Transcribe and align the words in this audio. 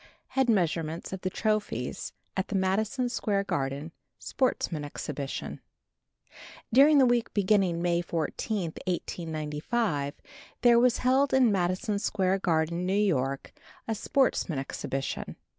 Head 0.29 0.49
Measurements 0.49 1.13
of 1.13 1.21
the 1.21 1.29
Trophies 1.29 2.11
at 2.35 2.47
the 2.47 2.55
Madison 2.55 3.07
Square 3.07 3.43
Garden 3.43 3.91
Sportsmen's 4.17 4.83
Exhibition 4.87 5.61
During 6.73 6.97
the 6.97 7.05
week 7.05 7.31
beginning 7.35 7.83
May 7.83 8.01
14, 8.01 8.73
1895, 8.87 10.15
there 10.63 10.79
was 10.79 10.97
held 11.05 11.35
in 11.35 11.51
Madison 11.51 11.99
Square 11.99 12.39
Garden, 12.39 12.83
New 12.87 12.93
York, 12.95 13.53
a 13.87 13.93
Sportsmen's 13.93 14.61
Exhibition. 14.61 15.35